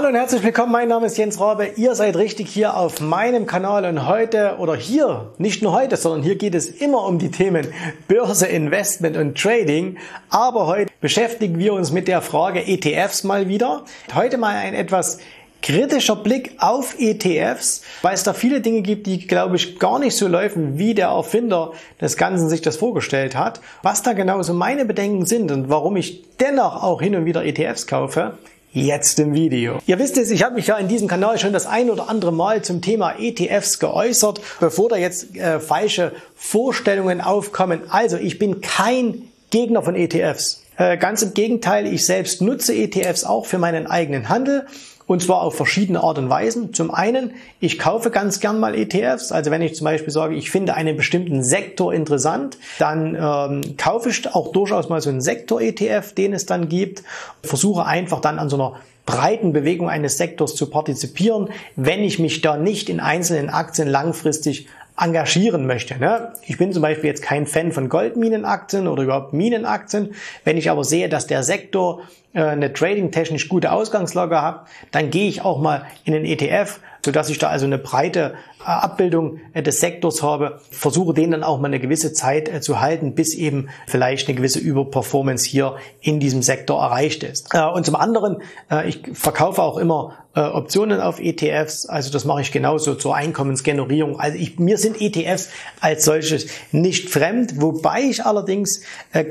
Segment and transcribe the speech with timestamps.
[0.00, 1.72] Hallo und herzlich willkommen, mein Name ist Jens Rabe.
[1.76, 6.22] Ihr seid richtig hier auf meinem Kanal und heute oder hier, nicht nur heute, sondern
[6.22, 7.68] hier geht es immer um die Themen
[8.08, 9.98] Börse, Investment und Trading.
[10.30, 13.84] Aber heute beschäftigen wir uns mit der Frage ETFs mal wieder.
[14.14, 15.18] Heute mal ein etwas
[15.60, 20.16] kritischer Blick auf ETFs, weil es da viele Dinge gibt, die, glaube ich, gar nicht
[20.16, 23.60] so laufen, wie der Erfinder des Ganzen sich das vorgestellt hat.
[23.82, 27.44] Was da genau so meine Bedenken sind und warum ich dennoch auch hin und wieder
[27.44, 28.38] ETFs kaufe,
[28.72, 29.78] Jetzt im Video.
[29.86, 32.32] Ihr wisst es, ich habe mich ja in diesem Kanal schon das ein oder andere
[32.32, 37.80] Mal zum Thema ETFs geäußert, bevor da jetzt äh, falsche Vorstellungen aufkommen.
[37.90, 40.62] Also ich bin kein Gegner von ETFs.
[40.76, 44.66] Äh, ganz im Gegenteil, ich selbst nutze ETFs auch für meinen eigenen Handel.
[45.10, 46.72] Und zwar auf verschiedene Art und Weisen.
[46.72, 49.32] Zum einen, ich kaufe ganz gern mal ETFs.
[49.32, 54.10] Also wenn ich zum Beispiel sage, ich finde einen bestimmten Sektor interessant, dann ähm, kaufe
[54.10, 57.02] ich auch durchaus mal so einen Sektor-ETF, den es dann gibt.
[57.42, 58.76] Versuche einfach dann an so einer
[59.10, 64.68] breiten Bewegung eines Sektors zu partizipieren, wenn ich mich da nicht in einzelnen Aktien langfristig
[64.96, 65.98] engagieren möchte.
[65.98, 66.32] Ne?
[66.46, 70.14] Ich bin zum Beispiel jetzt kein Fan von Goldminenaktien oder überhaupt Minenaktien.
[70.44, 72.02] Wenn ich aber sehe, dass der Sektor
[72.34, 77.30] äh, eine trading-technisch gute Ausgangslage hat, dann gehe ich auch mal in den ETF, sodass
[77.30, 78.34] ich da also eine breite
[78.64, 83.14] Abbildung äh, des Sektors habe, versuche den dann auch mal eine gewisse Zeit zu halten,
[83.14, 87.54] bis eben vielleicht eine gewisse Überperformance hier in diesem Sektor erreicht ist.
[87.54, 88.38] Und zum anderen,
[88.86, 94.20] ich verkaufe auch immer Optionen auf ETFs, also das mache ich genauso zur Einkommensgenerierung.
[94.20, 95.48] Also ich, mir sind ETFs
[95.80, 98.82] als solches nicht fremd, wobei ich allerdings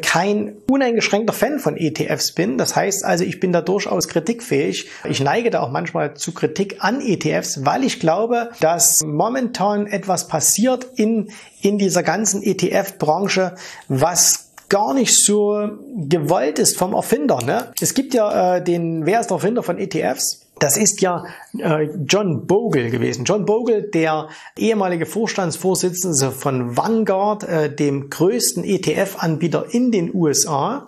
[0.02, 2.58] kein uneingeschränkter Fan von ETFs bin.
[2.58, 4.90] Das heißt also, ich bin da durchaus kritikfähig.
[5.08, 10.30] Ich neige da auch manchmal zu Kritik an ETFs, weil ich glaube, dass momentan etwas
[10.30, 11.30] passiert in,
[11.62, 13.56] in dieser ganzen ETF-Branche,
[13.90, 17.40] was gar nicht so gewollt ist vom Erfinder.
[17.46, 17.74] Ne?
[17.82, 20.46] Es gibt ja äh, den, wer ist der Erfinder von ETFs?
[20.60, 21.24] Das ist ja
[21.58, 23.24] äh, John Bogle gewesen.
[23.24, 24.28] John Bogle, der
[24.58, 30.88] ehemalige Vorstandsvorsitzende von Vanguard, äh, dem größten ETF-Anbieter in den USA.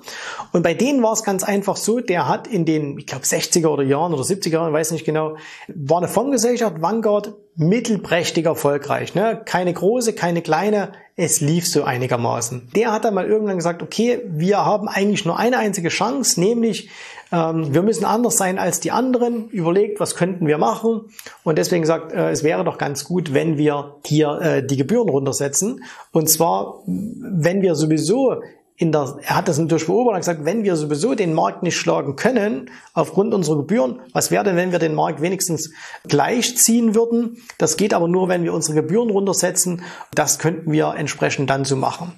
[0.51, 3.67] Und bei denen war es ganz einfach so, der hat in den, ich glaube, 60er
[3.67, 5.37] oder Jahren oder 70er Jahren, weiß nicht genau,
[5.73, 9.13] war eine Fondsgesellschaft, Vanguard, mittelprächtig erfolgreich.
[9.15, 9.41] Ne?
[9.45, 12.69] Keine große, keine kleine, es lief so einigermaßen.
[12.75, 16.89] Der hat dann mal irgendwann gesagt, okay, wir haben eigentlich nur eine einzige Chance, nämlich
[17.31, 19.49] ähm, wir müssen anders sein als die anderen.
[19.49, 21.11] Überlegt, was könnten wir machen?
[21.43, 25.09] Und deswegen sagt, äh, es wäre doch ganz gut, wenn wir hier äh, die Gebühren
[25.09, 25.83] runtersetzen.
[26.11, 28.41] Und zwar, wenn wir sowieso
[28.81, 31.77] in der, er hat das natürlich beobachtet und gesagt, wenn wir sowieso den Markt nicht
[31.77, 35.71] schlagen können, aufgrund unserer Gebühren, was wäre denn, wenn wir den Markt wenigstens
[36.07, 37.37] gleichziehen würden?
[37.59, 39.83] Das geht aber nur, wenn wir unsere Gebühren runtersetzen.
[40.15, 42.13] Das könnten wir entsprechend dann so machen.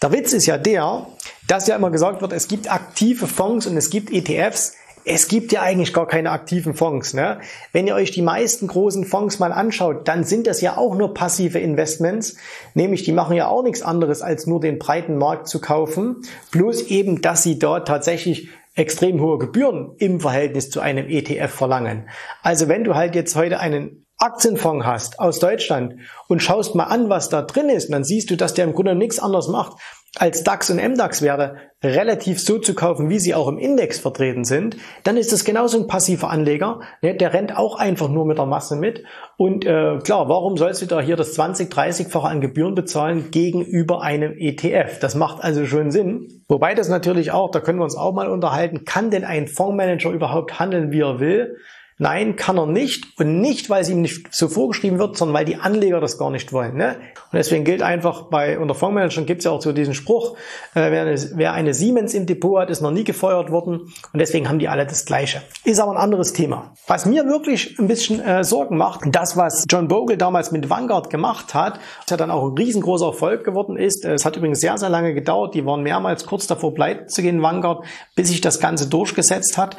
[0.00, 1.06] Der Witz ist ja der,
[1.46, 4.72] dass ja immer gesagt wird, es gibt aktive Fonds und es gibt ETFs.
[5.10, 7.14] Es gibt ja eigentlich gar keine aktiven Fonds.
[7.14, 7.40] Ne?
[7.72, 11.14] Wenn ihr euch die meisten großen Fonds mal anschaut, dann sind das ja auch nur
[11.14, 12.36] passive Investments.
[12.74, 16.16] Nämlich, die machen ja auch nichts anderes, als nur den breiten Markt zu kaufen.
[16.50, 22.08] Bloß eben, dass sie dort tatsächlich extrem hohe Gebühren im Verhältnis zu einem ETF verlangen.
[22.42, 25.94] Also wenn du halt jetzt heute einen Aktienfonds hast aus Deutschland
[26.26, 28.96] und schaust mal an, was da drin ist, dann siehst du, dass der im Grunde
[28.96, 29.80] nichts anderes macht,
[30.16, 34.76] als DAX und MDAX-Werte relativ so zu kaufen, wie sie auch im Index vertreten sind,
[35.04, 36.80] dann ist das genauso ein passiver Anleger.
[37.02, 37.14] Ne?
[37.14, 39.04] Der rennt auch einfach nur mit der Masse mit.
[39.36, 44.02] Und äh, klar, warum sollst du da hier das 20, 30-fache an Gebühren bezahlen gegenüber
[44.02, 44.98] einem ETF?
[44.98, 46.42] Das macht also schon Sinn.
[46.48, 50.10] Wobei das natürlich auch, da können wir uns auch mal unterhalten, kann denn ein Fondsmanager
[50.10, 51.58] überhaupt handeln, wie er will?
[52.00, 53.18] Nein, kann er nicht.
[53.18, 56.30] Und nicht, weil es ihm nicht so vorgeschrieben wird, sondern weil die Anleger das gar
[56.30, 56.76] nicht wollen.
[56.76, 56.96] Ne?
[57.30, 60.36] Und deswegen gilt einfach bei, unter Fondsmanagern gibt es ja auch so diesen Spruch,
[60.74, 63.80] äh, wer, eine, wer eine Siemens im Depot hat, ist noch nie gefeuert worden.
[64.12, 65.42] Und deswegen haben die alle das Gleiche.
[65.64, 66.72] Ist aber ein anderes Thema.
[66.86, 71.10] Was mir wirklich ein bisschen äh, Sorgen macht, das, was John Bogle damals mit Vanguard
[71.10, 74.04] gemacht hat, was ja dann auch ein riesengroßer Erfolg geworden ist.
[74.04, 75.54] Es hat übrigens sehr, sehr lange gedauert.
[75.54, 77.84] Die waren mehrmals kurz davor, pleite zu gehen, Vanguard,
[78.14, 79.76] bis sich das Ganze durchgesetzt hat.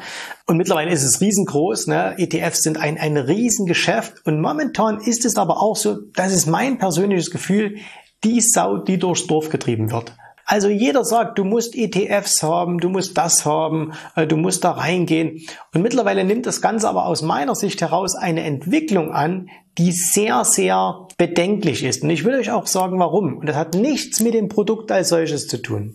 [0.50, 1.86] Und mittlerweile ist es riesengroß.
[1.86, 2.16] Ne?
[2.18, 4.26] ETFs sind ein, ein Riesengeschäft.
[4.26, 7.76] Und momentan ist es aber auch so, das ist mein persönliches Gefühl,
[8.24, 10.12] die Sau, die durchs Dorf getrieben wird.
[10.44, 14.72] Also jeder sagt, du musst ETFs haben, du musst das haben, äh, du musst da
[14.72, 15.46] reingehen.
[15.72, 20.44] Und mittlerweile nimmt das Ganze aber aus meiner Sicht heraus eine Entwicklung an, die sehr,
[20.44, 22.02] sehr bedenklich ist.
[22.02, 23.36] Und ich will euch auch sagen, warum.
[23.36, 25.94] Und das hat nichts mit dem Produkt als solches zu tun.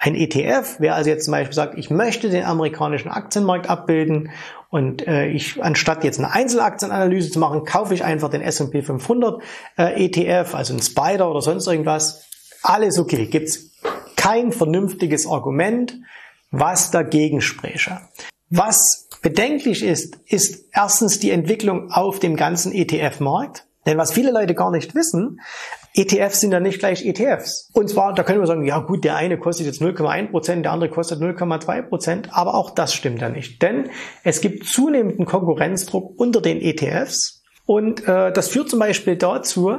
[0.00, 4.30] Ein ETF, wer also jetzt zum Beispiel sagt, ich möchte den amerikanischen Aktienmarkt abbilden
[4.70, 9.42] und äh, ich anstatt jetzt eine Einzelaktienanalyse zu machen, kaufe ich einfach den S&P 500
[9.76, 12.24] äh, ETF, also ein Spider oder sonst irgendwas.
[12.62, 13.72] Alles okay, gibt's
[14.16, 15.96] kein vernünftiges Argument,
[16.52, 18.00] was dagegen spräche.
[18.50, 23.66] Was bedenklich ist, ist erstens die Entwicklung auf dem ganzen ETF-Markt.
[23.86, 25.40] Denn was viele Leute gar nicht wissen,
[25.94, 27.70] ETFs sind ja nicht gleich ETFs.
[27.72, 30.90] Und zwar, da können wir sagen, ja gut, der eine kostet jetzt 0,1%, der andere
[30.90, 33.62] kostet 0,2%, aber auch das stimmt ja nicht.
[33.62, 33.90] Denn
[34.22, 39.72] es gibt zunehmenden Konkurrenzdruck unter den ETFs und äh, das führt zum Beispiel dazu,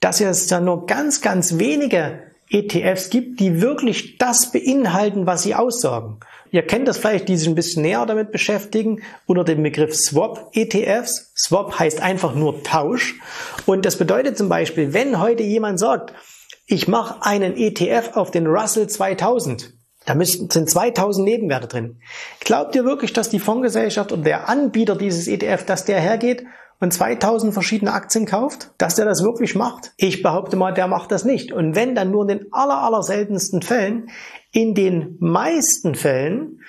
[0.00, 5.54] dass es ja nur ganz, ganz wenige ETFs gibt, die wirklich das beinhalten, was sie
[5.54, 6.20] aussagen.
[6.50, 11.32] Ihr kennt das vielleicht, die sich ein bisschen näher damit beschäftigen, unter dem Begriff Swap-ETFs.
[11.36, 13.16] Swap heißt einfach nur Tausch.
[13.66, 16.12] Und das bedeutet zum Beispiel, wenn heute jemand sagt,
[16.66, 19.74] ich mache einen ETF auf den Russell 2000,
[20.06, 22.00] da müssten, sind 2000 Nebenwerte drin.
[22.40, 26.44] Glaubt ihr wirklich, dass die Fondsgesellschaft oder der Anbieter dieses ETF, dass der hergeht
[26.80, 29.92] und 2000 verschiedene Aktien kauft, dass der das wirklich macht?
[29.96, 31.52] Ich behaupte mal, der macht das nicht.
[31.52, 34.10] Und wenn, dann nur in den aller, aller seltensten Fällen.
[34.52, 36.60] In den meisten Fällen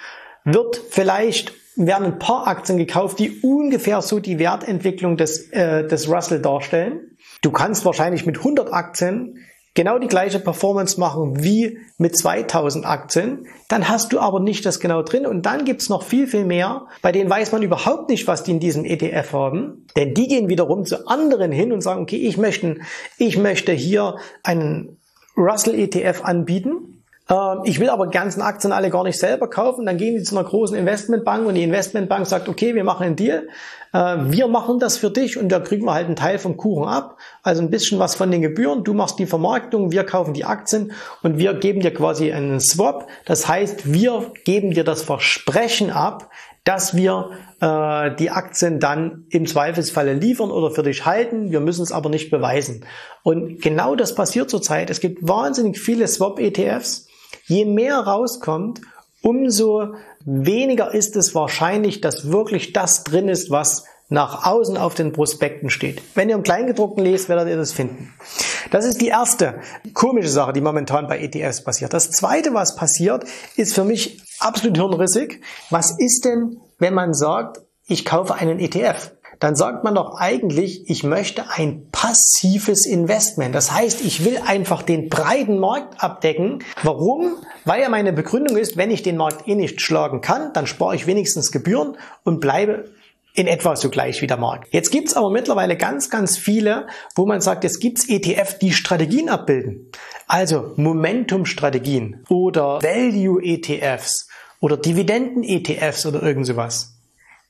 [0.43, 6.09] wird vielleicht werden ein paar Aktien gekauft, die ungefähr so die Wertentwicklung des, äh, des
[6.09, 7.17] Russell darstellen.
[7.41, 13.45] Du kannst wahrscheinlich mit 100 Aktien genau die gleiche Performance machen wie mit 2000 Aktien,
[13.67, 15.27] dann hast du aber nicht das genau drin.
[15.27, 18.51] Und dann gibt's noch viel, viel mehr, bei denen weiß man überhaupt nicht, was die
[18.51, 22.37] in diesem ETF haben, denn die gehen wiederum zu anderen hin und sagen, okay, ich
[22.37, 22.77] möchte,
[23.17, 24.97] ich möchte hier einen
[25.37, 26.94] Russell ETF anbieten
[27.29, 29.85] ähm, ich will aber ganzen Aktien alle gar nicht selber kaufen.
[29.85, 33.15] Dann gehen die zu einer großen Investmentbank und die Investmentbank sagt, okay, wir machen einen
[33.15, 33.47] Deal.
[33.93, 36.87] Äh, wir machen das für dich und da kriegen wir halt einen Teil vom Kuchen
[36.87, 37.17] ab.
[37.41, 38.83] Also ein bisschen was von den Gebühren.
[38.83, 40.91] Du machst die Vermarktung, wir kaufen die Aktien
[41.23, 43.07] und wir geben dir quasi einen Swap.
[43.25, 46.29] Das heißt, wir geben dir das Versprechen ab,
[46.63, 47.29] dass wir
[47.59, 51.51] äh, die Aktien dann im Zweifelsfalle liefern oder für dich halten.
[51.51, 52.85] Wir müssen es aber nicht beweisen.
[53.23, 54.91] Und genau das passiert zurzeit.
[54.91, 57.07] Es gibt wahnsinnig viele Swap-ETFs
[57.47, 58.81] Je mehr rauskommt,
[59.21, 59.93] umso
[60.25, 65.69] weniger ist es wahrscheinlich, dass wirklich das drin ist, was nach außen auf den Prospekten
[65.69, 66.01] steht.
[66.13, 68.13] Wenn ihr im Kleingedruckten lest, werdet ihr das finden.
[68.71, 69.61] Das ist die erste
[69.93, 71.93] komische Sache, die momentan bei ETFs passiert.
[71.93, 73.25] Das zweite, was passiert,
[73.55, 75.41] ist für mich absolut hirnrissig.
[75.69, 79.11] Was ist denn, wenn man sagt, ich kaufe einen ETF?
[79.39, 83.55] Dann sagt man doch eigentlich, ich möchte ein passives Investment.
[83.55, 86.63] Das heißt, ich will einfach den breiten Markt abdecken.
[86.83, 87.35] Warum?
[87.63, 90.95] Weil ja meine Begründung ist, wenn ich den Markt eh nicht schlagen kann, dann spare
[90.95, 92.85] ich wenigstens Gebühren und bleibe
[93.35, 94.73] in etwa so gleich wie der Markt.
[94.73, 99.29] Jetzt gibt's aber mittlerweile ganz, ganz viele, wo man sagt, es gibt's ETF, die Strategien
[99.29, 99.91] abbilden.
[100.27, 104.29] Also Momentum-Strategien oder Value-ETFs
[104.61, 106.94] oder Dividenden-ETFs oder irgend sowas.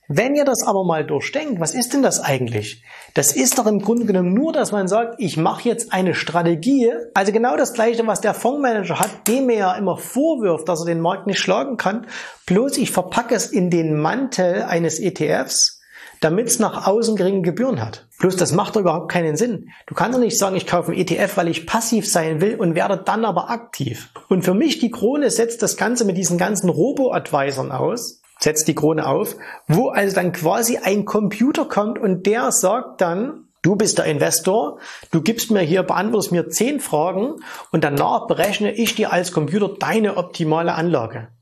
[0.08, 2.84] Wenn ihr das aber mal durchdenkt, was ist denn das eigentlich?
[3.14, 6.92] Das ist doch im Grunde genommen nur, dass man sagt, ich mache jetzt eine Strategie,
[7.14, 10.86] also genau das gleiche, was der Fondsmanager hat, dem er ja immer vorwirft, dass er
[10.86, 12.06] den Markt nicht schlagen kann,
[12.46, 15.80] bloß ich verpacke es in den Mantel eines ETFs,
[16.20, 18.06] damit es nach außen geringe Gebühren hat.
[18.20, 19.70] Bloß das macht doch überhaupt keinen Sinn.
[19.86, 22.76] Du kannst doch nicht sagen, ich kaufe einen ETF, weil ich passiv sein will und
[22.76, 24.10] werde dann aber aktiv.
[24.28, 28.74] Und für mich die Krone setzt das Ganze mit diesen ganzen Robo-Advisern aus, setzt die
[28.74, 33.98] Krone auf, wo also dann quasi ein Computer kommt und der sagt dann, Du bist
[33.98, 34.78] der Investor,
[35.10, 37.34] du gibst mir hier, beantwortest mir zehn Fragen
[37.72, 41.32] und danach berechne ich dir als Computer deine optimale Anlage.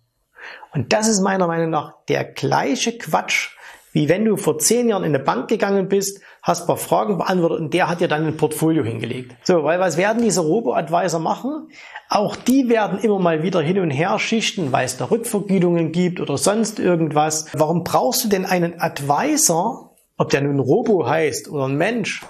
[0.73, 3.51] Und das ist meiner Meinung nach der gleiche Quatsch,
[3.93, 7.59] wie wenn du vor zehn Jahren in eine Bank gegangen bist, hast paar Fragen beantwortet
[7.59, 9.35] und der hat dir dann ein Portfolio hingelegt.
[9.45, 11.69] So, weil was werden diese Robo-Advisor machen?
[12.11, 16.21] Auch die werden immer mal wieder hin und her schichten, weil es da Rückvergütungen gibt
[16.21, 17.47] oder sonst irgendwas.
[17.55, 22.21] Warum brauchst du denn einen Advisor, ob der nun Robo heißt oder ein Mensch,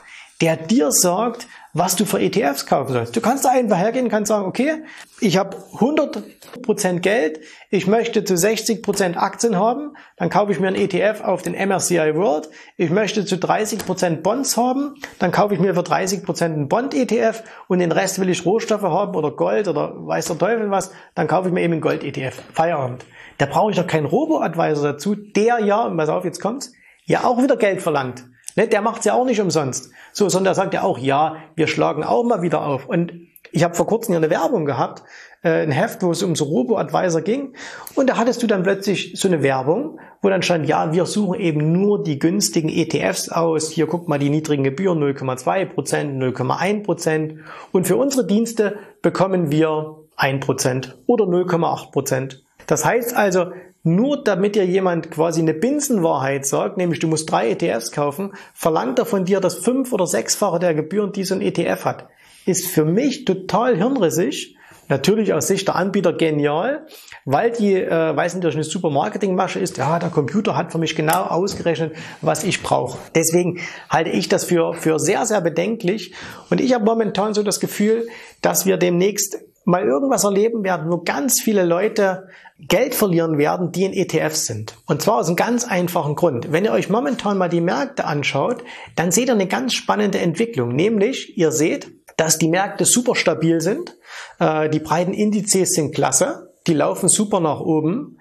[0.41, 3.17] der dir sagt, was du für ETFs kaufen sollst.
[3.17, 4.85] Du kannst da einfach hergehen und kannst sagen, okay,
[5.21, 10.77] ich habe 100% Geld, ich möchte zu 60% Aktien haben, dann kaufe ich mir einen
[10.77, 12.49] ETF auf den MSCI World.
[12.77, 17.81] Ich möchte zu 30% Bonds haben, dann kaufe ich mir für 30% einen Bond-ETF und
[17.81, 21.49] den Rest will ich Rohstoffe haben oder Gold oder weiß der Teufel was, dann kaufe
[21.49, 22.41] ich mir eben einen Gold-ETF.
[22.53, 23.05] Feierabend.
[23.39, 26.73] Da brauche ich doch keinen Robo-Advisor dazu, der ja, und pass auf, jetzt kommt's,
[27.05, 28.25] ja auch wieder Geld verlangt.
[28.57, 29.91] Ne, der macht's ja auch nicht umsonst.
[30.13, 32.87] So, sondern der sagt ja auch, ja, wir schlagen auch mal wieder auf.
[32.87, 33.13] Und
[33.51, 35.03] ich habe vor kurzem hier eine Werbung gehabt,
[35.43, 37.55] äh, ein Heft, wo es um so Robo-Advisor ging.
[37.95, 41.39] Und da hattest du dann plötzlich so eine Werbung, wo dann stand, ja, wir suchen
[41.39, 43.71] eben nur die günstigen ETFs aus.
[43.71, 47.35] Hier guck mal die niedrigen Gebühren, 0,2 Prozent, 0,1 Prozent.
[47.73, 52.45] Und für unsere Dienste bekommen wir 1 Prozent oder 0,8 Prozent.
[52.67, 53.53] Das heißt also,
[53.85, 58.99] nur damit dir jemand quasi eine Binsenwahrheit sagt, nämlich du musst drei ETFs kaufen, verlangt
[58.99, 62.09] er von dir das fünf- oder sechsfache der Gebühren, die so ein ETF hat.
[62.47, 64.57] Ist für mich total hirnrissig.
[64.89, 66.87] Natürlich aus Sicht der Anbieter genial,
[67.25, 69.79] weil die, äh, weiß nicht, eine super Marketingmasche ist.
[69.79, 72.99] Ja, der Computer hat für mich genau ausgerechnet, was ich brauche.
[73.15, 76.15] Deswegen halte ich das für, für sehr, sehr bedenklich.
[76.51, 78.09] Und ich habe momentan so das Gefühl,
[78.43, 83.85] dass wir demnächst mal irgendwas erleben werden, wo ganz viele Leute Geld verlieren werden, die
[83.85, 84.77] in ETFs sind.
[84.87, 86.53] Und zwar aus einem ganz einfachen Grund.
[86.53, 88.63] Wenn ihr euch momentan mal die Märkte anschaut,
[88.95, 90.75] dann seht ihr eine ganz spannende Entwicklung.
[90.75, 93.97] Nämlich, ihr seht, dass die Märkte super stabil sind.
[94.39, 96.53] Äh, die breiten Indizes sind klasse.
[96.67, 98.19] Die laufen super nach oben.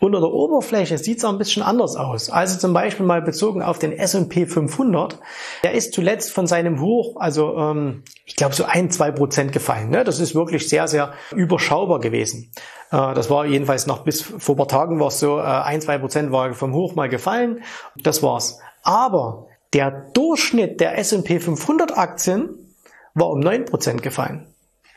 [0.00, 2.30] Unter der Oberfläche sieht es ein bisschen anders aus.
[2.30, 5.18] Also zum Beispiel mal bezogen auf den S&P 500.
[5.62, 9.90] Der ist zuletzt von seinem Hoch, also ähm, ich glaube so ein, zwei Prozent gefallen.
[9.90, 10.02] Ne?
[10.02, 12.50] Das ist wirklich sehr, sehr überschaubar gewesen.
[12.90, 15.98] Äh, das war jedenfalls noch bis vor paar Tagen war es so, äh, ein, zwei
[15.98, 17.62] Prozent war vom Hoch mal gefallen.
[18.02, 18.58] Das war's.
[18.82, 22.74] Aber der Durchschnitt der S&P 500 Aktien
[23.12, 24.49] war um neun Prozent gefallen.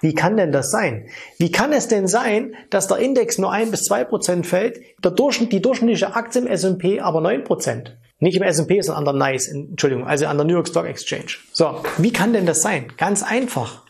[0.03, 1.07] Wie kann denn das sein?
[1.37, 5.11] Wie kann es denn sein, dass der Index nur ein bis zwei Prozent fällt, der
[5.11, 7.95] Durchschnitt, die durchschnittliche Aktie im S&P aber neun Prozent?
[8.19, 11.37] Nicht im S&P, sondern an der NICE, Entschuldigung, also an der New York Stock Exchange.
[11.53, 12.91] So, wie kann denn das sein?
[12.97, 13.83] Ganz einfach.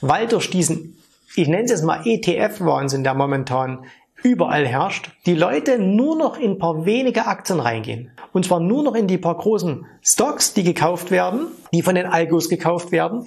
[0.00, 1.02] Weil durch diesen,
[1.34, 3.86] ich nenne es jetzt mal ETF-Wahnsinn, der momentan
[4.22, 8.12] überall herrscht, die Leute nur noch in ein paar wenige Aktien reingehen.
[8.32, 12.06] Und zwar nur noch in die paar großen Stocks, die gekauft werden, die von den
[12.06, 13.26] Algos gekauft werden,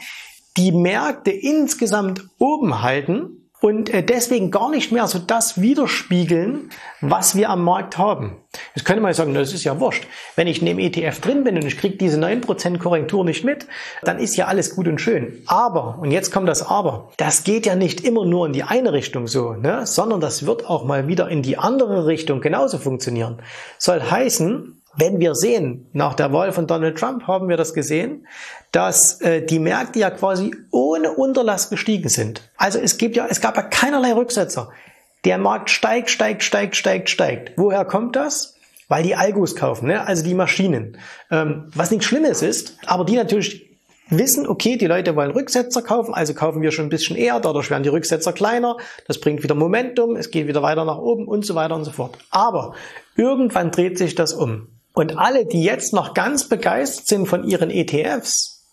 [0.60, 6.70] die Märkte insgesamt oben halten und äh, deswegen gar nicht mehr so das widerspiegeln,
[7.02, 8.38] was wir am Markt haben.
[8.76, 10.06] Jetzt könnte man sagen, das ist ja wurscht.
[10.36, 13.68] Wenn ich in dem ETF drin bin und ich kriege diese 9% Korrektur nicht mit,
[14.04, 15.44] dann ist ja alles gut und schön.
[15.46, 18.92] Aber, und jetzt kommt das Aber, das geht ja nicht immer nur in die eine
[18.92, 19.86] Richtung so, ne?
[19.86, 23.42] sondern das wird auch mal wieder in die andere Richtung genauso funktionieren.
[23.78, 28.28] Soll heißen, wenn wir sehen, nach der Wahl von Donald Trump haben wir das gesehen,
[28.72, 32.50] dass äh, die Märkte ja quasi ohne Unterlass gestiegen sind.
[32.58, 34.72] Also es gibt ja, es gab ja keinerlei Rücksetzer.
[35.26, 37.52] Der Markt steigt, steigt, steigt, steigt, steigt.
[37.58, 38.56] Woher kommt das?
[38.88, 40.06] Weil die Algos kaufen, ne?
[40.08, 40.98] also die Maschinen.
[41.30, 43.70] Ähm, was nichts Schlimmes ist, aber die natürlich
[44.10, 47.70] wissen, okay, die Leute wollen Rücksetzer kaufen, also kaufen wir schon ein bisschen eher, dadurch
[47.70, 48.78] werden die Rücksetzer kleiner,
[49.08, 51.92] das bringt wieder Momentum, es geht wieder weiter nach oben und so weiter und so
[51.92, 52.18] fort.
[52.32, 52.74] Aber
[53.16, 54.79] irgendwann dreht sich das um.
[55.00, 58.66] Und alle, die jetzt noch ganz begeistert sind von ihren ETFs,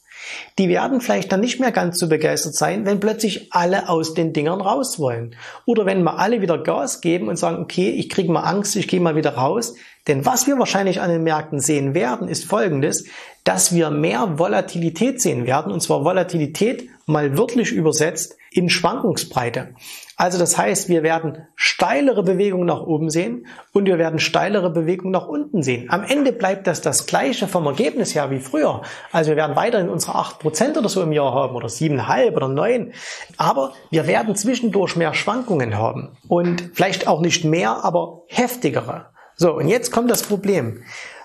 [0.59, 4.33] die werden vielleicht dann nicht mehr ganz so begeistert sein, wenn plötzlich alle aus den
[4.33, 5.37] Dingern raus wollen.
[5.67, 8.89] Oder wenn mal alle wieder Gas geben und sagen, okay, ich kriege mal Angst, ich
[8.89, 9.77] gehe mal wieder raus.
[10.09, 13.05] Denn was wir wahrscheinlich an den Märkten sehen werden, ist folgendes,
[13.45, 15.71] dass wir mehr Volatilität sehen werden.
[15.71, 19.77] Und zwar Volatilität mal wörtlich übersetzt in Schwankungsbreite.
[20.19, 25.13] Also das heißt, wir werden steilere Bewegungen nach oben sehen und wir werden steilere Bewegungen
[25.13, 25.91] nach unten sehen.
[25.91, 28.81] Am Ende bleibt das das gleiche vom Ergebnis her wie früher.
[29.13, 32.95] Also wir werden weiterhin unsere 8% oder so im Jahr haben oder 7,5 oder 9.
[33.37, 39.11] Aber wir werden zwischendurch mehr Schwankungen haben und vielleicht auch nicht mehr, aber heftigere.
[39.35, 40.83] So, und jetzt kommt das Problem.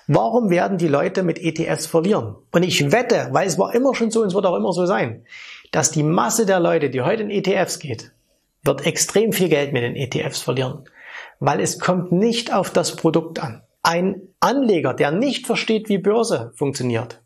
[0.08, 2.36] Warum werden die Leute mit ETFs verlieren?
[2.52, 4.86] Und ich wette, weil es war immer schon so und es wird auch immer so
[4.86, 5.24] sein,
[5.72, 8.12] dass die Masse der Leute, die heute in ETFs geht,
[8.64, 10.86] wird extrem viel Geld mit den ETFs verlieren,
[11.40, 13.64] weil es kommt nicht auf das Produkt an.
[13.84, 17.22] Ein Anleger, der nicht versteht, wie Börse funktioniert,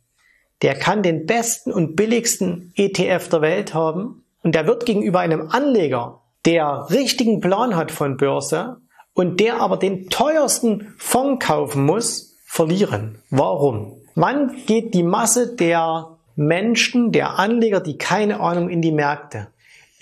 [0.61, 5.49] der kann den besten und billigsten ETF der Welt haben und der wird gegenüber einem
[5.49, 8.77] Anleger, der richtigen Plan hat von Börse
[9.13, 13.17] und der aber den teuersten Fonds kaufen muss, verlieren.
[13.29, 13.97] Warum?
[14.15, 19.47] Wann geht die Masse der Menschen, der Anleger, die keine Ahnung in die Märkte,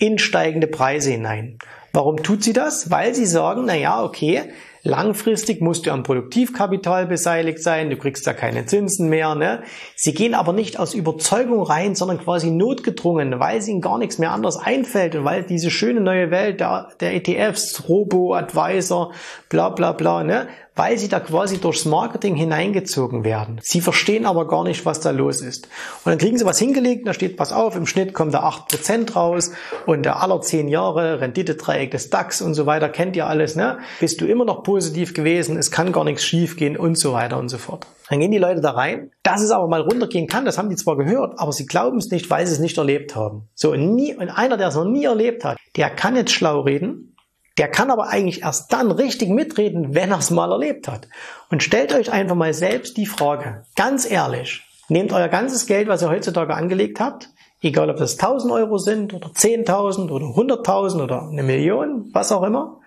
[0.03, 1.57] in steigende Preise hinein?
[1.93, 2.91] Warum tut sie das?
[2.91, 4.51] Weil sie sagen, na ja, okay,
[4.85, 9.33] Langfristig musst du am Produktivkapital beseitigt sein, du kriegst da keine Zinsen mehr.
[9.33, 9.63] Ne?
[9.95, 14.31] Sie gehen aber nicht aus Überzeugung rein, sondern quasi notgedrungen, weil ihnen gar nichts mehr
[14.31, 19.13] anderes einfällt und weil diese schöne neue Welt der, der ETFs, Robo-Advisor,
[19.47, 20.49] bla bla bla, ne?
[20.75, 23.59] Weil sie da quasi durchs Marketing hineingezogen werden.
[23.61, 25.67] Sie verstehen aber gar nicht, was da los ist.
[26.03, 29.13] Und dann kriegen sie was hingelegt, da steht, pass auf, im Schnitt kommt da 8%
[29.13, 29.51] raus
[29.85, 33.79] und der aller 10 Jahre Renditedreieck des DAX und so weiter, kennt ihr alles, ne?
[33.99, 37.37] Bist du immer noch positiv gewesen, es kann gar nichts schief gehen und so weiter
[37.37, 37.85] und so fort.
[38.09, 39.11] Dann gehen die Leute da rein.
[39.23, 42.11] Dass es aber mal runtergehen kann, das haben die zwar gehört, aber sie glauben es
[42.11, 43.47] nicht, weil sie es nicht erlebt haben.
[43.55, 46.61] So, und, nie, und einer, der es noch nie erlebt hat, der kann jetzt schlau
[46.61, 47.12] reden,
[47.57, 51.07] der kann aber eigentlich erst dann richtig mitreden, wenn er es mal erlebt hat.
[51.51, 56.01] Und stellt euch einfach mal selbst die Frage, ganz ehrlich, nehmt euer ganzes Geld, was
[56.01, 57.29] ihr heutzutage angelegt habt,
[57.61, 62.43] egal ob das 1000 Euro sind oder 10.000 oder 100.000 oder eine Million, was auch
[62.43, 62.79] immer,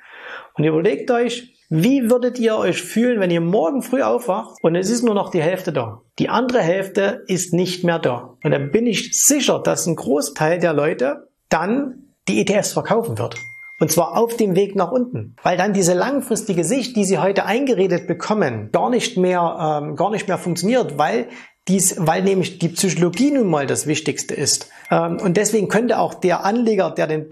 [0.55, 4.89] und überlegt euch, wie würdet ihr euch fühlen, wenn ihr morgen früh aufwacht und es
[4.89, 6.03] ist nur noch die Hälfte da?
[6.19, 8.37] Die andere Hälfte ist nicht mehr da.
[8.43, 13.37] Und dann bin ich sicher, dass ein Großteil der Leute dann die ETFs verkaufen wird.
[13.79, 15.37] Und zwar auf dem Weg nach unten.
[15.43, 20.11] Weil dann diese langfristige Sicht, die Sie heute eingeredet bekommen, gar nicht mehr, ähm, gar
[20.11, 21.29] nicht mehr funktioniert, weil
[21.69, 24.71] dies, weil nämlich die Psychologie nun mal das Wichtigste ist.
[24.91, 27.27] Ähm, und deswegen könnte auch der Anleger, der den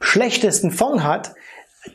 [0.00, 1.34] schlechtesten Fonds hat,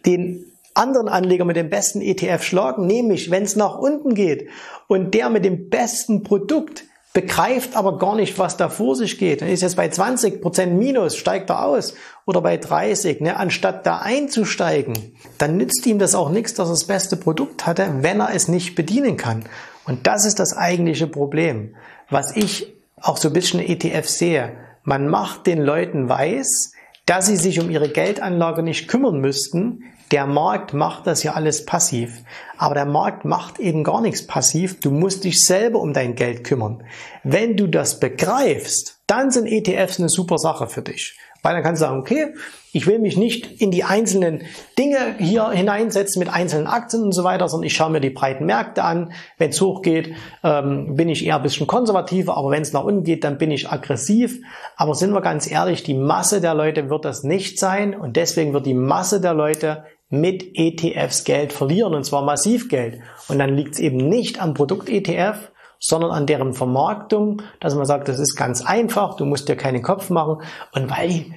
[0.05, 4.49] den anderen Anleger mit dem besten ETF schlagen, nämlich wenn es nach unten geht
[4.87, 9.41] und der mit dem besten Produkt begreift aber gar nicht, was da vor sich geht.
[9.41, 11.93] Dann ist jetzt bei 20 Prozent Minus, steigt er aus
[12.25, 16.73] oder bei 30, ne, anstatt da einzusteigen, dann nützt ihm das auch nichts, dass er
[16.73, 19.45] das beste Produkt hatte, wenn er es nicht bedienen kann.
[19.85, 21.75] Und das ist das eigentliche Problem,
[22.09, 24.53] was ich auch so ein bisschen ETF sehe.
[24.83, 26.71] Man macht den Leuten weiß,
[27.05, 31.65] dass sie sich um ihre Geldanlage nicht kümmern müssten, der Markt macht das ja alles
[31.65, 32.19] passiv.
[32.63, 34.79] Aber der Markt macht eben gar nichts passiv.
[34.79, 36.85] Du musst dich selber um dein Geld kümmern.
[37.25, 41.17] Wenn du das begreifst, dann sind ETFs eine super Sache für dich.
[41.41, 42.33] Weil dann kannst du sagen, okay,
[42.71, 44.43] ich will mich nicht in die einzelnen
[44.79, 48.45] Dinge hier hineinsetzen mit einzelnen Aktien und so weiter, sondern ich schaue mir die breiten
[48.45, 49.11] Märkte an.
[49.37, 53.03] Wenn es hochgeht, ähm, bin ich eher ein bisschen konservativer, aber wenn es nach unten
[53.03, 54.39] geht, dann bin ich aggressiv.
[54.77, 58.53] Aber sind wir ganz ehrlich, die Masse der Leute wird das nicht sein und deswegen
[58.53, 62.99] wird die Masse der Leute mit ETFs Geld verlieren und zwar massiv Geld.
[63.27, 67.85] Und dann liegt es eben nicht am Produkt ETF, sondern an deren Vermarktung, dass man
[67.85, 71.33] sagt, das ist ganz einfach, du musst dir keinen Kopf machen und weil die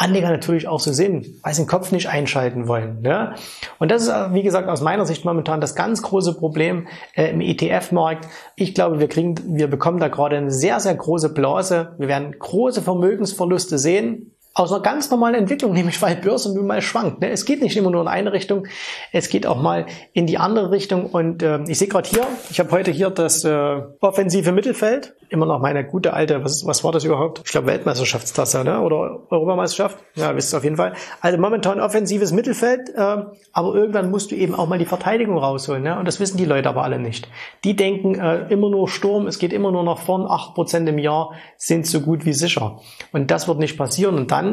[0.00, 3.02] Anleger natürlich auch so sind, weil sie den Kopf nicht einschalten wollen.
[3.02, 3.34] Ne?
[3.78, 7.42] Und das ist, wie gesagt, aus meiner Sicht momentan das ganz große Problem äh, im
[7.42, 8.26] ETF-Markt.
[8.56, 11.96] Ich glaube, wir kriegen, wir bekommen da gerade eine sehr, sehr große Blase.
[11.98, 16.82] Wir werden große Vermögensverluste sehen aus einer ganz normalen Entwicklung, nämlich weil Börse nun mal
[16.82, 17.22] schwankt.
[17.22, 17.30] Ne?
[17.30, 18.66] Es geht nicht immer nur in eine Richtung,
[19.10, 21.06] es geht auch mal in die andere Richtung.
[21.06, 25.46] Und äh, ich sehe gerade hier, ich habe heute hier das äh, offensive Mittelfeld, immer
[25.46, 27.40] noch meine gute alte, was, was war das überhaupt?
[27.44, 28.80] Ich glaube Weltmeisterschaftstasse ne?
[28.80, 30.92] oder Europameisterschaft, ja, wisst ihr auf jeden Fall.
[31.22, 33.16] Also momentan offensives Mittelfeld, äh,
[33.52, 35.82] aber irgendwann musst du eben auch mal die Verteidigung rausholen.
[35.82, 35.98] Ne?
[35.98, 37.28] Und das wissen die Leute aber alle nicht.
[37.64, 40.98] Die denken äh, immer nur Sturm, es geht immer nur nach vorn, acht Prozent im
[40.98, 42.80] Jahr sind so gut wie sicher.
[43.12, 44.16] Und das wird nicht passieren.
[44.16, 44.49] Und dann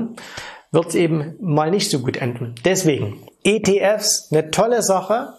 [0.72, 2.56] wird es eben mal nicht so gut enden.
[2.66, 5.34] Deswegen ETFs eine tolle Sache,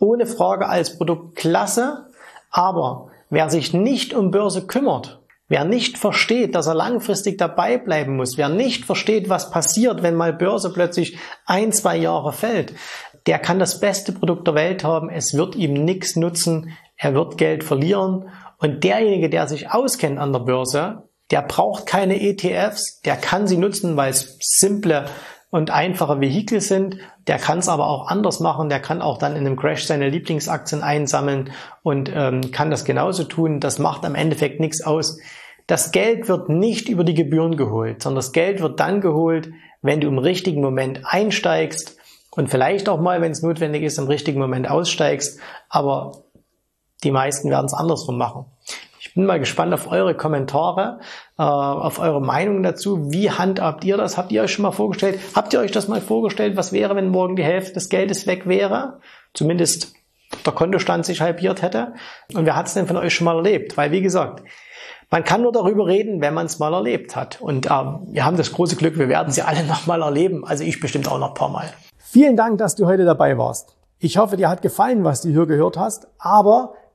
[0.00, 2.06] ohne Frage als Produkt klasse,
[2.50, 8.16] aber wer sich nicht um Börse kümmert, wer nicht versteht, dass er langfristig dabei bleiben
[8.16, 12.74] muss, wer nicht versteht, was passiert, wenn mal Börse plötzlich ein, zwei Jahre fällt,
[13.26, 17.38] der kann das beste Produkt der Welt haben, es wird ihm nichts nutzen, er wird
[17.38, 18.28] Geld verlieren.
[18.58, 23.56] Und derjenige, der sich auskennt an der Börse, der braucht keine ETFs, der kann sie
[23.56, 25.06] nutzen, weil es simple
[25.50, 26.96] und einfache Vehikel sind.
[27.28, 28.68] Der kann es aber auch anders machen.
[28.68, 33.22] Der kann auch dann in einem Crash seine Lieblingsaktien einsammeln und ähm, kann das genauso
[33.22, 33.60] tun.
[33.60, 35.18] Das macht am Endeffekt nichts aus.
[35.66, 40.00] Das Geld wird nicht über die Gebühren geholt, sondern das Geld wird dann geholt, wenn
[40.00, 41.96] du im richtigen Moment einsteigst
[42.32, 45.38] und vielleicht auch mal, wenn es notwendig ist, im richtigen Moment aussteigst.
[45.68, 46.24] Aber
[47.04, 48.46] die meisten werden es andersrum machen.
[49.14, 50.98] Ich bin mal gespannt auf eure Kommentare,
[51.38, 53.12] äh, auf eure Meinung dazu.
[53.12, 54.18] Wie handhabt ihr das?
[54.18, 55.20] Habt ihr euch schon mal vorgestellt?
[55.36, 56.56] Habt ihr euch das mal vorgestellt?
[56.56, 58.98] Was wäre, wenn morgen die Hälfte des Geldes weg wäre?
[59.32, 59.94] Zumindest
[60.44, 61.94] der Kontostand sich halbiert hätte.
[62.34, 63.76] Und wer hat es denn von euch schon mal erlebt?
[63.76, 64.42] Weil, wie gesagt,
[65.10, 67.40] man kann nur darüber reden, wenn man es mal erlebt hat.
[67.40, 70.44] Und äh, wir haben das große Glück, wir werden sie alle noch mal erleben.
[70.44, 71.72] Also ich bestimmt auch noch ein paar Mal.
[71.98, 73.76] Vielen Dank, dass du heute dabei warst.
[74.00, 76.08] Ich hoffe, dir hat gefallen, was du hier gehört hast.
[76.18, 76.74] Aber